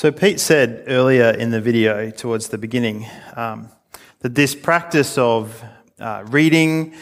[0.00, 3.06] So, Pete said earlier in the video, towards the beginning,
[3.36, 3.68] um,
[4.20, 5.62] that this practice of
[5.98, 6.94] uh, reading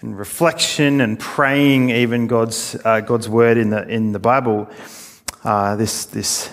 [0.00, 4.70] and reflection and praying, even God's, uh, God's word in the, in the Bible,
[5.42, 6.48] uh, this, this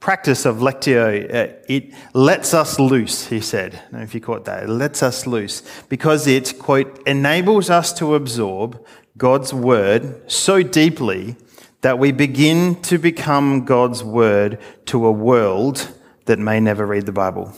[0.00, 3.80] practice of lectio, uh, it lets us loose, he said.
[3.92, 4.64] I if you caught that.
[4.64, 8.84] It lets us loose because it, quote, enables us to absorb
[9.16, 11.36] God's word so deeply
[11.82, 15.88] that we begin to become God's word to a world
[16.24, 17.52] that may never read the Bible.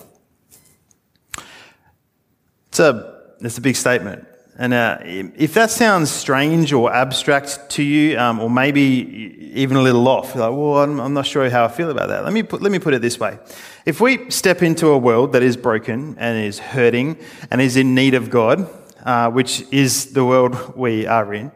[2.69, 4.27] It's a, it's a big statement.
[4.57, 9.83] And uh, if that sounds strange or abstract to you, um, or maybe even a
[9.83, 12.25] little off, like, well, I'm, I'm, not sure how I feel about that.
[12.25, 13.39] Let me, put, let me put it this way.
[13.85, 17.19] If we step into a world that is broken and is hurting
[17.51, 18.69] and is in need of God,
[19.05, 21.51] uh, which is the world we are in,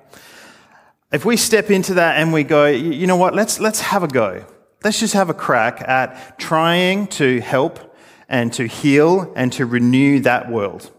[1.11, 4.09] if we step into that and we go, you know what, let's, let's have a
[4.09, 4.45] go.
[4.85, 7.97] Let's just have a crack at trying to help
[8.29, 10.91] and to heal and to renew that world.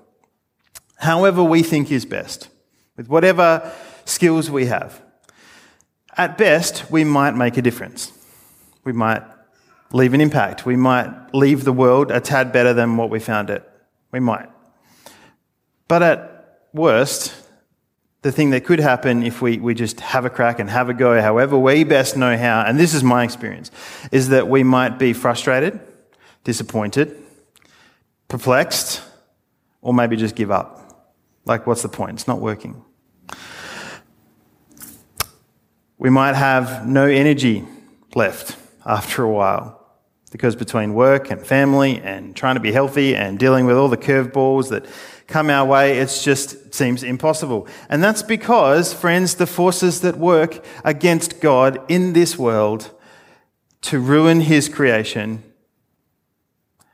[0.97, 2.49] However, we think is best,
[2.97, 3.71] with whatever
[4.03, 5.01] skills we have.
[6.17, 8.11] At best, we might make a difference.
[8.83, 9.23] We might
[9.93, 10.65] leave an impact.
[10.65, 13.63] We might leave the world a tad better than what we found it.
[14.11, 14.49] We might.
[15.87, 17.33] But at worst,
[18.21, 20.93] the thing that could happen if we, we just have a crack and have a
[20.93, 23.71] go, however we best know how, and this is my experience,
[24.11, 25.79] is that we might be frustrated,
[26.43, 27.15] disappointed,
[28.27, 29.01] perplexed,
[29.81, 31.15] or maybe just give up.
[31.45, 32.11] Like, what's the point?
[32.15, 32.83] It's not working.
[35.97, 37.65] We might have no energy
[38.15, 39.75] left after a while
[40.31, 43.97] because between work and family and trying to be healthy and dealing with all the
[43.97, 44.85] curveballs that
[45.29, 47.67] come our way, it just seems impossible.
[47.87, 52.91] And that's because, friends, the forces that work against God in this world
[53.83, 55.43] to ruin his creation,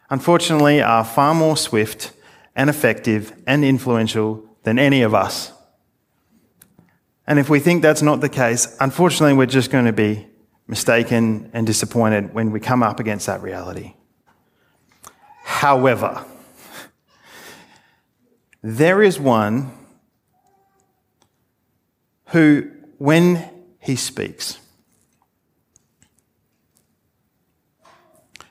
[0.09, 2.11] unfortunately, are far more swift
[2.55, 5.51] and effective and influential than any of us.
[7.25, 10.27] And if we think that's not the case, unfortunately, we're just going to be
[10.67, 13.93] mistaken and disappointed when we come up against that reality.
[15.43, 16.25] However,
[18.67, 19.71] there is one
[22.29, 23.47] who, when
[23.79, 24.57] he speaks,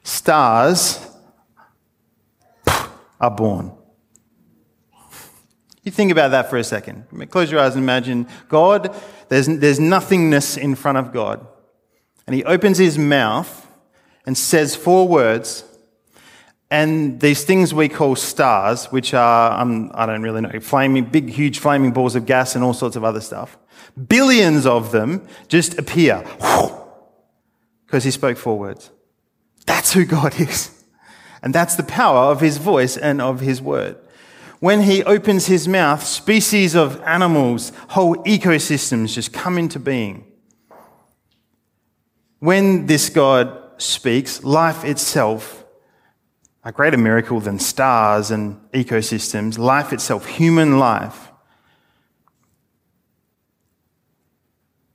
[0.04, 1.04] stars
[3.20, 3.72] are born.
[5.82, 7.06] You think about that for a second.
[7.30, 8.94] Close your eyes and imagine God,
[9.28, 11.44] there's, there's nothingness in front of God.
[12.28, 13.66] And he opens his mouth
[14.24, 15.64] and says four words,
[16.74, 21.30] and these things we call stars, which are, um, I don't really know, flaming, big,
[21.30, 23.56] huge flaming balls of gas and all sorts of other stuff.
[24.08, 26.24] Billions of them just appear
[27.86, 28.90] because he spoke four words.
[29.66, 30.84] That's who God is.
[31.44, 33.96] And that's the power of his voice and of his word.
[34.58, 40.24] When he opens his mouth, species of animals, whole ecosystems just come into being.
[42.40, 45.63] When this God speaks, life itself
[46.64, 51.30] a greater miracle than stars and ecosystems, life itself, human life,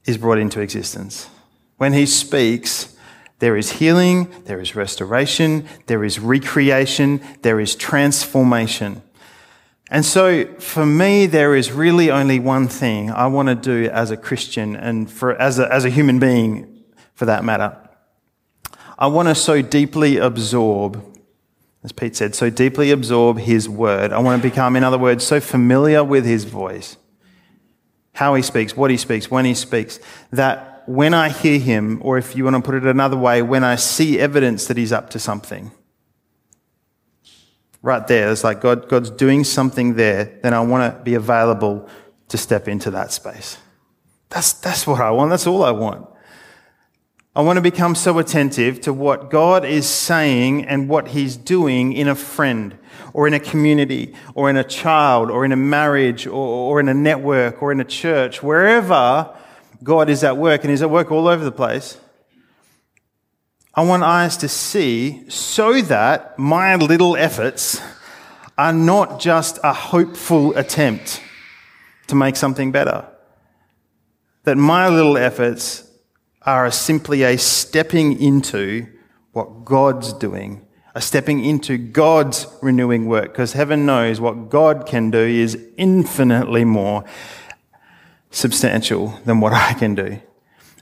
[0.05, 1.29] is brought into existence.
[1.77, 2.97] When he speaks,
[3.37, 9.03] there is healing, there is restoration, there is recreation, there is transformation.
[9.91, 14.11] And so for me, there is really only one thing I want to do as
[14.11, 17.77] a Christian and for, as, a, as a human being for that matter.
[18.97, 21.08] I want to so deeply absorb
[21.83, 24.11] as Pete said, so deeply absorb his word.
[24.11, 26.97] I want to become, in other words, so familiar with his voice,
[28.13, 29.99] how he speaks, what he speaks, when he speaks,
[30.31, 33.63] that when I hear him, or if you want to put it another way, when
[33.63, 35.71] I see evidence that he's up to something,
[37.81, 41.87] right there, it's like God, God's doing something there, then I want to be available
[42.27, 43.57] to step into that space.
[44.29, 45.29] That's, that's what I want.
[45.29, 46.07] That's all I want.
[47.39, 51.93] I want to become so attentive to what God is saying and what He's doing
[51.93, 52.77] in a friend
[53.13, 56.89] or in a community or in a child or in a marriage or, or in
[56.89, 59.33] a network or in a church, wherever
[59.81, 61.97] God is at work, and He's at work all over the place.
[63.73, 67.81] I want eyes to see so that my little efforts
[68.57, 71.21] are not just a hopeful attempt
[72.07, 73.07] to make something better.
[74.43, 75.88] That my little efforts
[76.43, 78.87] are simply a stepping into
[79.33, 80.65] what God's doing,
[80.95, 86.65] a stepping into God's renewing work, because heaven knows what God can do is infinitely
[86.65, 87.03] more
[88.31, 90.19] substantial than what I can do.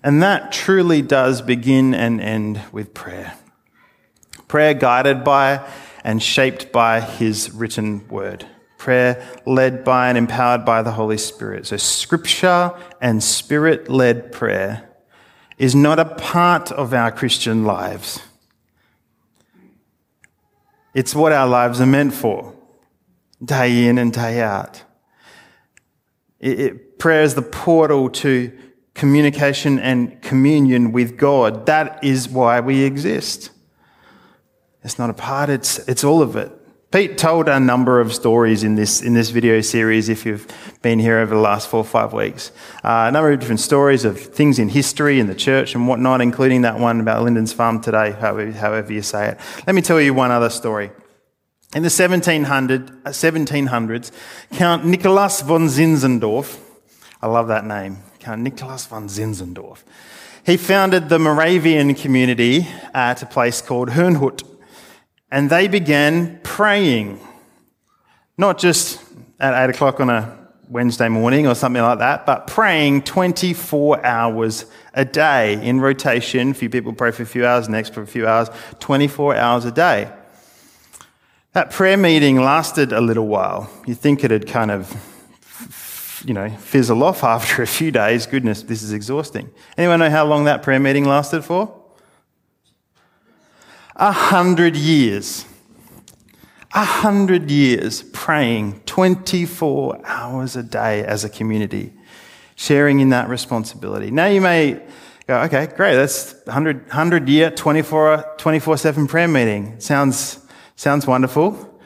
[0.03, 3.33] And that truly does begin and end with prayer.
[4.47, 5.67] Prayer guided by
[6.03, 8.45] and shaped by His written word.
[8.77, 11.65] Prayer led by and empowered by the Holy Spirit.
[11.65, 14.87] So, scripture and spirit led prayer
[15.57, 18.21] is not a part of our Christian lives.
[20.93, 22.53] It's what our lives are meant for,
[23.43, 24.83] day in and day out.
[26.39, 28.51] It, it, prayer is the portal to
[28.93, 31.65] communication and communion with God.
[31.67, 33.51] That is why we exist.
[34.83, 36.51] It's not a part, it's, it's all of it.
[36.89, 40.47] Pete told a number of stories in this, in this video series if you've
[40.81, 42.53] been here over the last four or five weeks.
[42.81, 46.21] Uh, a number of different stories of things in history, in the church, and whatnot,
[46.21, 49.39] including that one about Lindisfarne today, however, however you say it.
[49.67, 50.91] Let me tell you one other story.
[51.75, 56.57] In the 1700, 1700s, uh, Count Nicholas von Zinzendorf,
[57.21, 59.83] I love that name, Count Nicholas von Zinzendorf,
[60.45, 64.56] he founded the Moravian community at a place called Herrnhut
[65.31, 67.19] and they began praying.
[68.37, 69.03] Not just
[69.39, 70.37] at 8 o'clock on a
[70.69, 76.51] Wednesday morning or something like that, but praying 24 hours a day in rotation.
[76.51, 79.65] A few people pray for a few hours, next for a few hours, 24 hours
[79.65, 80.11] a day.
[81.53, 83.69] That prayer meeting lasted a little while.
[83.85, 84.93] You think it had kind of,
[86.25, 88.25] you know, fizzle off after a few days.
[88.25, 89.49] Goodness, this is exhausting.
[89.77, 91.73] Anyone know how long that prayer meeting lasted for?
[93.99, 95.45] A hundred years.
[96.71, 101.93] A hundred years praying 24 hours a day as a community,
[102.55, 104.11] sharing in that responsibility.
[104.11, 104.83] Now you may
[105.25, 109.79] go, okay, great, that's 100, 100 year, 24, 24 7 prayer meeting.
[109.79, 110.45] Sounds,
[110.75, 111.81] sounds wonderful.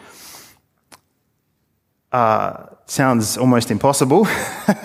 [2.12, 4.28] Uh, sounds almost impossible.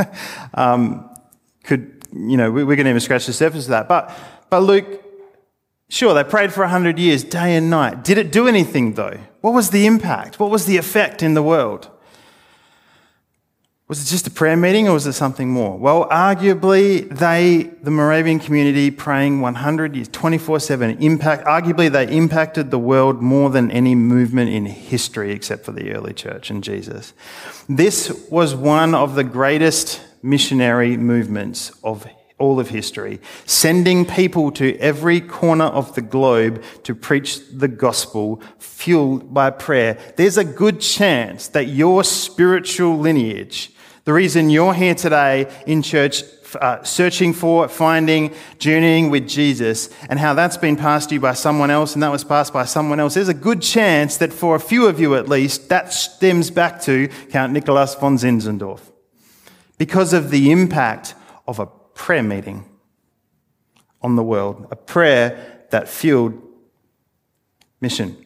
[0.55, 1.11] um,
[1.65, 3.89] could, you know, we're going to even scratch the surface of that.
[3.89, 4.17] But,
[4.49, 5.03] but Luke
[5.89, 8.03] Sure, they prayed for 100 years, day and night.
[8.03, 9.19] Did it do anything, though?
[9.41, 10.41] What was the impact?
[10.41, 11.89] What was the effect in the world?
[13.89, 15.79] Was it just a prayer meeting or was it something more?
[15.79, 22.73] Well, arguably, they, the Moravian community, praying 100 years, 24 7, impact, arguably, they impacted
[22.73, 27.15] the world more than any movement in history except for the early church and Jesus.
[27.69, 34.77] This was one of the greatest missionary movements of all of history, sending people to
[34.79, 39.97] every corner of the globe to preach the gospel fueled by prayer.
[40.17, 43.73] There's a good chance that your spiritual lineage,
[44.05, 46.23] the reason you're here today in church,
[46.61, 51.33] uh, searching for, finding, journeying with Jesus, and how that's been passed to you by
[51.33, 54.55] someone else and that was passed by someone else, there's a good chance that for
[54.55, 58.81] a few of you at least, that stems back to Count Nicholas von Zinzendorf.
[59.79, 61.15] Because of the impact
[61.49, 62.65] of a prayer meeting
[64.03, 66.41] on the world, a prayer that fueled
[67.81, 68.17] mission.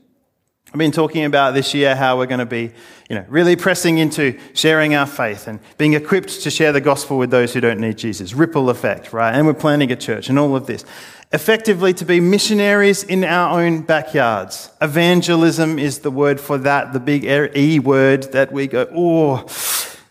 [0.73, 2.71] I've been talking about this year how we're going to be,
[3.09, 7.19] you know, really pressing into sharing our faith and being equipped to share the gospel
[7.19, 8.35] with those who don't need Jesus.
[8.35, 9.33] Ripple effect, right?
[9.33, 10.85] And we're planning a church and all of this.
[11.33, 14.71] Effectively, to be missionaries in our own backyards.
[14.81, 19.47] Evangelism is the word for that, the big er, E word that we go, oh,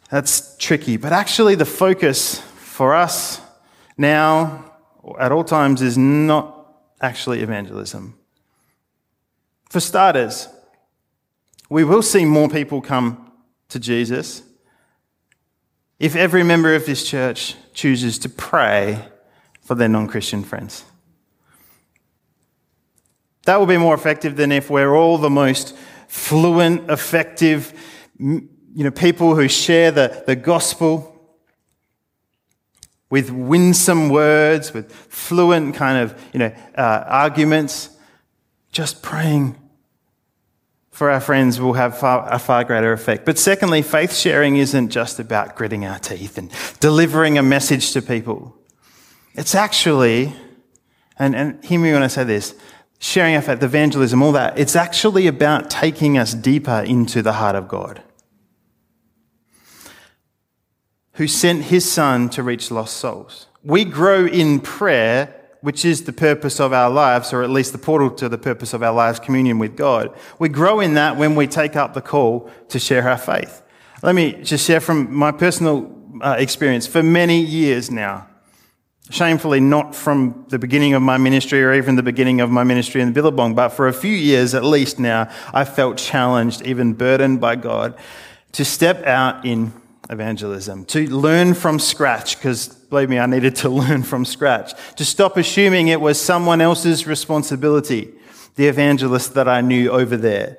[0.09, 0.97] that's tricky.
[0.97, 3.41] But actually, the focus for us
[3.99, 4.73] now,
[5.19, 6.55] at all times, is not
[7.01, 8.17] actually evangelism.
[9.69, 10.47] For starters,
[11.69, 13.31] we will see more people come
[13.67, 14.41] to Jesus
[15.99, 19.05] if every member of this church chooses to pray
[19.61, 20.85] for their non Christian friends.
[23.43, 25.75] That will be more effective than if we're all the most
[26.07, 27.73] fluent, effective,
[28.17, 31.18] you know, people who share the, the gospel
[33.09, 37.89] with winsome words, with fluent kind of, you know, uh, arguments,
[38.71, 39.55] just praying
[40.91, 43.25] for our friends will have far, a far greater effect.
[43.25, 46.51] But secondly, faith sharing isn't just about gritting our teeth and
[46.81, 48.55] delivering a message to people.
[49.33, 50.33] It's actually,
[51.17, 52.53] and, and hear me when I say this,
[52.99, 57.55] sharing our faith, evangelism, all that, it's actually about taking us deeper into the heart
[57.55, 58.03] of God
[61.19, 63.47] who sent his son to reach lost souls.
[63.61, 67.77] We grow in prayer, which is the purpose of our lives, or at least the
[67.77, 70.17] portal to the purpose of our lives, communion with God.
[70.39, 73.61] We grow in that when we take up the call to share our faith.
[74.01, 76.87] Let me just share from my personal uh, experience.
[76.87, 78.29] For many years now,
[79.09, 83.01] shamefully not from the beginning of my ministry or even the beginning of my ministry
[83.01, 86.93] in the Billabong, but for a few years at least now, I felt challenged, even
[86.93, 87.97] burdened by God,
[88.53, 89.73] to step out in
[90.09, 95.05] evangelism, to learn from scratch, because believe me, I needed to learn from scratch, to
[95.05, 98.13] stop assuming it was someone else's responsibility.
[98.55, 100.57] the evangelist that I knew over there.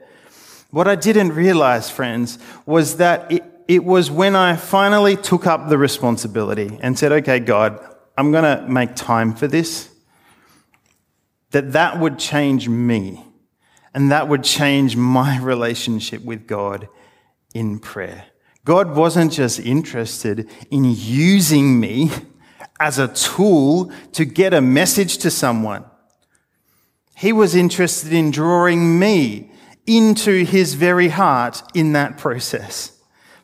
[0.70, 5.68] What I didn't realize, friends, was that it, it was when I finally took up
[5.68, 7.78] the responsibility and said, okay, God,
[8.16, 9.90] I'm going to make time for this,
[11.50, 13.22] that that would change me
[13.92, 16.88] and that would change my relationship with God
[17.54, 18.29] in prayer.
[18.64, 22.10] God wasn't just interested in using me
[22.78, 25.84] as a tool to get a message to someone.
[27.16, 29.50] He was interested in drawing me
[29.86, 32.98] into his very heart in that process,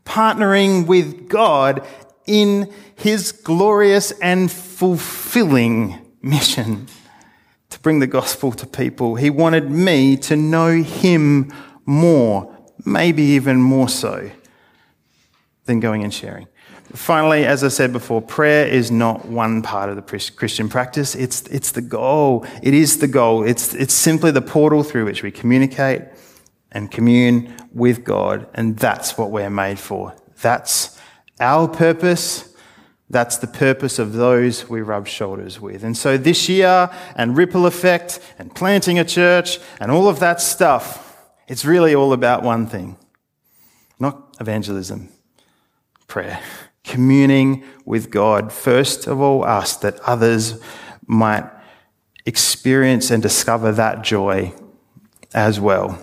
[0.04, 1.87] partnering with God
[2.26, 6.87] in his glorious and fulfilling mission
[7.70, 9.16] to bring the gospel to people.
[9.16, 11.52] He wanted me to know him
[11.85, 14.30] more, maybe even more so
[15.66, 16.49] than going and sharing.
[16.94, 21.14] Finally, as I said before, prayer is not one part of the Christian practice.
[21.14, 22.46] It's, it's the goal.
[22.62, 23.42] It is the goal.
[23.42, 26.02] It's, it's simply the portal through which we communicate
[26.70, 28.49] and commune with God.
[28.54, 30.14] And that's what we're made for.
[30.40, 30.99] That's
[31.40, 32.54] our purpose.
[33.11, 35.82] That's the purpose of those we rub shoulders with.
[35.82, 40.40] And so this year, and ripple effect, and planting a church, and all of that
[40.40, 41.02] stuff,
[41.49, 42.96] it's really all about one thing
[43.99, 45.08] not evangelism,
[46.07, 46.41] prayer
[46.87, 50.59] communing with God, first of all, us, that others
[51.07, 51.45] might
[52.25, 54.53] experience and discover that joy
[55.35, 56.03] as well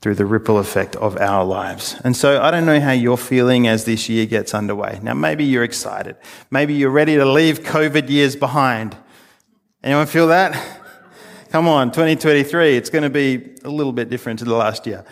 [0.00, 1.94] through the ripple effect of our lives.
[2.02, 4.98] And so I don't know how you're feeling as this year gets underway.
[5.02, 6.16] Now, maybe you're excited.
[6.50, 8.96] Maybe you're ready to leave COVID years behind.
[9.84, 10.78] Anyone feel that?
[11.50, 15.04] Come on, 2023, it's going to be a little bit different to the last year.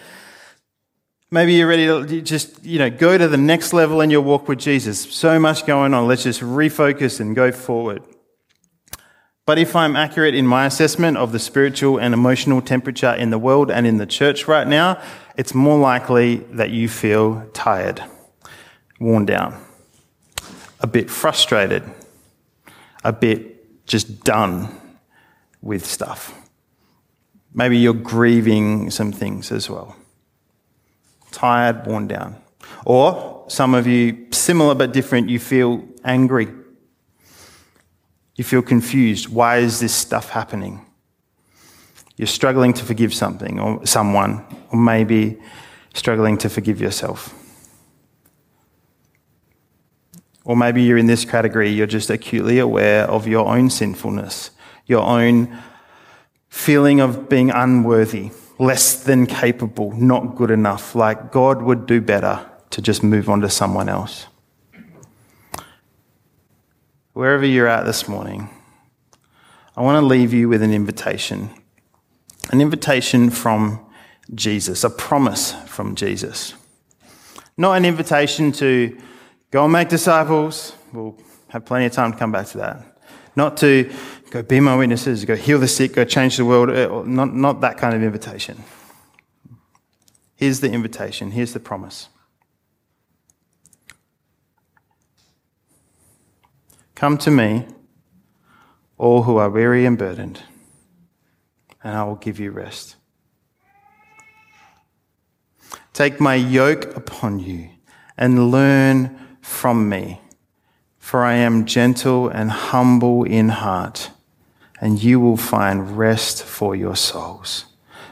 [1.31, 4.49] Maybe you're ready to just, you know, go to the next level in your walk
[4.49, 4.99] with Jesus.
[4.99, 6.07] So much going on.
[6.07, 8.03] Let's just refocus and go forward.
[9.45, 13.39] But if I'm accurate in my assessment of the spiritual and emotional temperature in the
[13.39, 15.03] world and in the church right now,
[15.37, 18.03] it's more likely that you feel tired,
[18.99, 19.63] worn down,
[20.81, 21.83] a bit frustrated,
[23.05, 24.69] a bit just done
[25.61, 26.35] with stuff.
[27.53, 29.98] Maybe you're grieving some things as well
[31.31, 32.37] tired, worn down.
[32.85, 36.49] Or some of you, similar but different, you feel angry.
[38.37, 39.29] You feel confused.
[39.29, 40.85] Why is this stuff happening?
[42.17, 45.39] You're struggling to forgive something or someone, or maybe
[45.95, 47.35] struggling to forgive yourself.
[50.45, 54.51] Or maybe you're in this category, you're just acutely aware of your own sinfulness,
[54.87, 55.57] your own
[56.49, 62.45] feeling of being unworthy less than capable, not good enough, like God would do better
[62.71, 64.27] to just move on to someone else.
[67.13, 68.51] Wherever you're at this morning,
[69.77, 71.51] I want to leave you with an invitation.
[72.51, 73.85] An invitation from
[74.35, 76.55] Jesus, a promise from Jesus.
[77.57, 78.97] Not an invitation to
[79.51, 80.75] go and make disciples.
[80.93, 82.85] We'll have plenty of time to come back to that.
[83.37, 83.93] Not to
[84.31, 86.71] go be my witnesses, go heal the sick, go change the world.
[86.71, 88.63] Uh, not, not that kind of invitation.
[90.37, 92.09] Here's the invitation, here's the promise.
[96.95, 97.67] Come to me,
[98.97, 100.43] all who are weary and burdened,
[101.83, 102.97] and I will give you rest.
[105.93, 107.71] Take my yoke upon you
[108.17, 110.21] and learn from me
[111.09, 114.11] for I am gentle and humble in heart,
[114.81, 117.65] and you will find rest for your souls.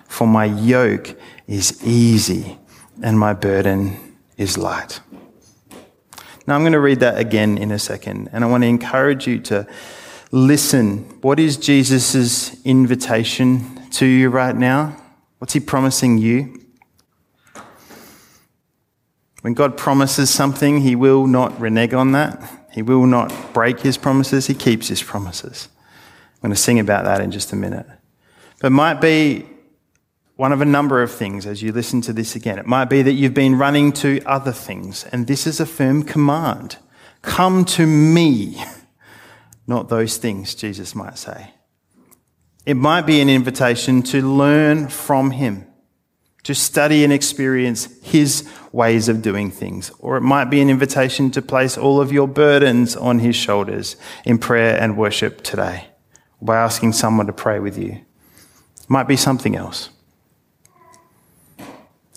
[0.08, 2.58] For my yoke is easy
[3.02, 5.00] and my burden is light.
[6.46, 9.26] Now, I'm going to read that again in a second, and I want to encourage
[9.26, 9.66] you to
[10.30, 10.98] listen.
[11.20, 14.96] What is Jesus' invitation to you right now?
[15.38, 16.62] What's he promising you?
[19.40, 22.68] When God promises something, he will not renege on that.
[22.72, 25.68] He will not break his promises, he keeps his promises.
[26.46, 27.86] I'm going to sing about that in just a minute.
[28.60, 29.46] But it might be
[30.36, 32.56] one of a number of things as you listen to this again.
[32.60, 36.04] It might be that you've been running to other things, and this is a firm
[36.04, 36.76] command.
[37.22, 38.62] Come to me,
[39.66, 41.50] not those things, Jesus might say.
[42.64, 45.66] It might be an invitation to learn from him
[46.44, 49.90] to study and experience His ways of doing things.
[49.98, 53.96] Or it might be an invitation to place all of your burdens on His shoulders
[54.24, 55.88] in prayer and worship today
[56.40, 57.92] by asking someone to pray with you.
[57.92, 59.90] It might be something else.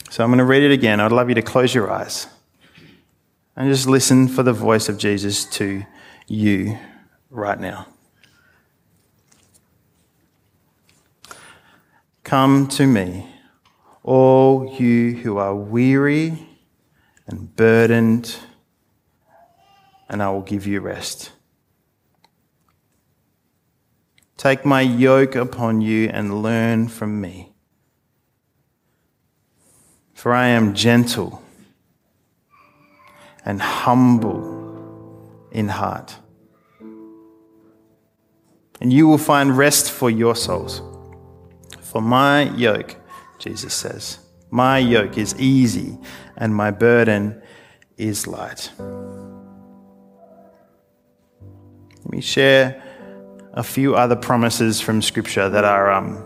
[0.09, 0.99] So I'm going to read it again.
[0.99, 2.27] I'd love you to close your eyes
[3.55, 5.83] and just listen for the voice of Jesus to
[6.27, 6.77] you
[7.29, 7.87] right now.
[12.23, 13.27] Come to me,
[14.03, 16.47] all you who are weary
[17.27, 18.35] and burdened,
[20.07, 21.31] and I will give you rest.
[24.39, 27.51] Take my yoke upon you and learn from me.
[30.13, 31.43] For I am gentle
[33.43, 34.39] and humble
[35.51, 36.15] in heart.
[38.79, 40.81] And you will find rest for your souls.
[41.81, 42.95] For my yoke,
[43.39, 44.19] Jesus says,
[44.51, 45.97] my yoke is easy
[46.37, 47.41] and my burden
[47.97, 48.71] is light.
[51.97, 52.81] Let me share
[53.53, 56.23] a few other promises from Scripture that are um,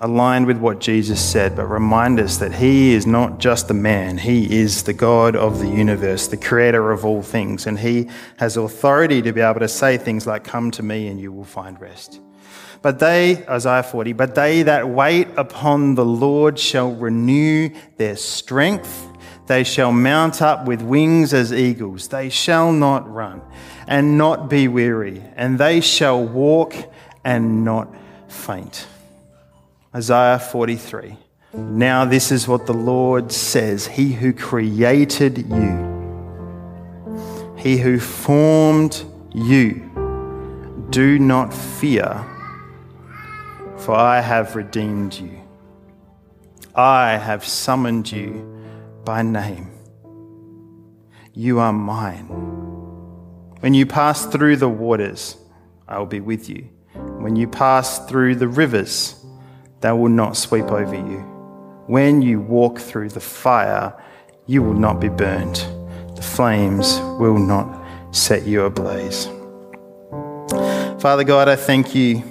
[0.00, 4.18] aligned with what Jesus said, but remind us that He is not just a man,
[4.18, 8.56] He is the God of the universe, the creator of all things, and He has
[8.56, 11.80] authority to be able to say things like, Come to me and you will find
[11.80, 12.20] rest.
[12.82, 19.08] But they, Isaiah 40, but they that wait upon the Lord shall renew their strength.
[19.46, 22.08] They shall mount up with wings as eagles.
[22.08, 23.42] They shall not run
[23.88, 26.74] and not be weary, and they shall walk
[27.24, 27.92] and not
[28.28, 28.86] faint.
[29.94, 31.16] Isaiah 43.
[31.54, 35.92] Now, this is what the Lord says He who created you,
[37.58, 39.90] He who formed you,
[40.90, 42.24] do not fear,
[43.76, 45.40] for I have redeemed you.
[46.74, 48.51] I have summoned you
[49.04, 49.70] by name.
[51.34, 52.26] You are mine.
[53.60, 55.36] When you pass through the waters,
[55.88, 56.68] I will be with you.
[56.94, 59.16] When you pass through the rivers,
[59.80, 61.20] they will not sweep over you.
[61.86, 63.94] When you walk through the fire,
[64.46, 65.56] you will not be burned.
[66.16, 69.26] The flames will not set you ablaze.
[71.00, 72.22] Father God, I thank you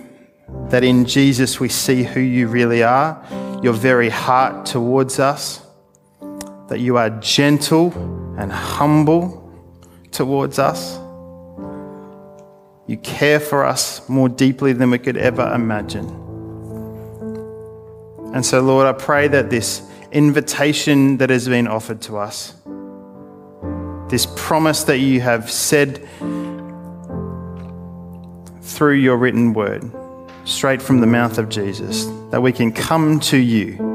[0.70, 3.22] that in Jesus we see who you really are,
[3.62, 5.62] your very heart towards us,
[6.72, 7.92] that you are gentle
[8.38, 9.52] and humble
[10.10, 10.98] towards us.
[12.88, 16.08] You care for us more deeply than we could ever imagine.
[18.34, 19.82] And so, Lord, I pray that this
[20.14, 22.54] invitation that has been offered to us,
[24.08, 26.08] this promise that you have said
[28.62, 29.92] through your written word,
[30.46, 33.91] straight from the mouth of Jesus, that we can come to you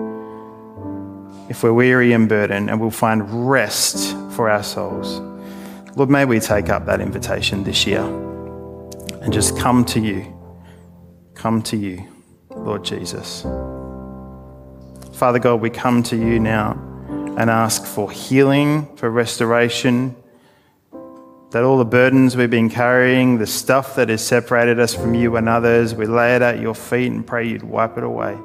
[1.49, 5.21] if we're weary and burdened and we'll find rest for our souls.
[5.97, 8.03] Lord, may we take up that invitation this year
[9.23, 10.33] and just come to you.
[11.35, 12.07] Come to you,
[12.51, 13.43] Lord Jesus.
[15.15, 16.73] Father God, we come to you now
[17.39, 20.15] and ask for healing, for restoration,
[21.53, 25.37] that all the burdens we've been carrying, the stuff that has separated us from you
[25.37, 28.37] and others, we lay it at your feet and pray you'd wipe it away.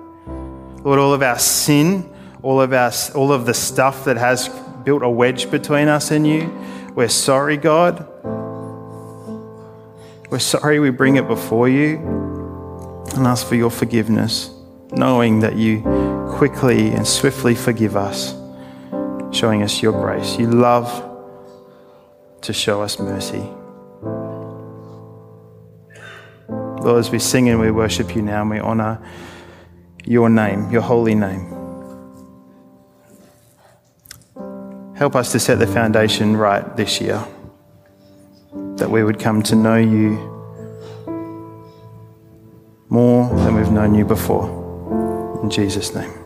[0.83, 2.10] Lord, all of our sin,
[2.43, 4.49] all of, our, all of the stuff that has
[4.83, 6.51] built a wedge between us and you,
[6.95, 8.07] we're sorry, God.
[10.29, 11.97] We're sorry we bring it before you
[13.15, 14.49] and ask for your forgiveness,
[14.91, 15.81] knowing that you
[16.31, 18.33] quickly and swiftly forgive us,
[19.31, 20.37] showing us your grace.
[20.39, 21.09] You love
[22.41, 23.43] to show us mercy.
[26.81, 28.99] Lord, as we sing and we worship you now and we honor
[30.03, 31.60] your name, your holy name.
[35.01, 37.25] Help us to set the foundation right this year,
[38.75, 40.11] that we would come to know you
[42.87, 44.45] more than we've known you before.
[45.41, 46.20] In Jesus' name.